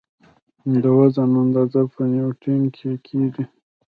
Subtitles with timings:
[0.81, 3.43] د وزن اندازه په نیوټن کې کېږي.